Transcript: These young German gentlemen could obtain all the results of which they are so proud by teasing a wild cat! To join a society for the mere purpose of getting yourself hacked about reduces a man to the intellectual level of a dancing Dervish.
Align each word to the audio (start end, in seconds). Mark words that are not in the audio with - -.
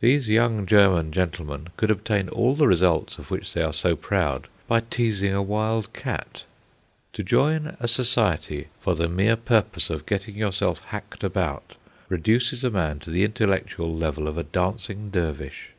These 0.00 0.28
young 0.28 0.66
German 0.66 1.10
gentlemen 1.10 1.68
could 1.78 1.90
obtain 1.90 2.28
all 2.28 2.54
the 2.54 2.66
results 2.66 3.18
of 3.18 3.30
which 3.30 3.54
they 3.54 3.62
are 3.62 3.72
so 3.72 3.96
proud 3.96 4.46
by 4.68 4.80
teasing 4.80 5.32
a 5.32 5.40
wild 5.42 5.94
cat! 5.94 6.44
To 7.14 7.22
join 7.22 7.74
a 7.80 7.88
society 7.88 8.66
for 8.78 8.94
the 8.94 9.08
mere 9.08 9.36
purpose 9.36 9.88
of 9.88 10.04
getting 10.04 10.34
yourself 10.34 10.82
hacked 10.88 11.24
about 11.24 11.76
reduces 12.10 12.62
a 12.62 12.68
man 12.68 12.98
to 12.98 13.10
the 13.10 13.24
intellectual 13.24 13.96
level 13.96 14.28
of 14.28 14.36
a 14.36 14.42
dancing 14.44 15.08
Dervish. 15.08 15.70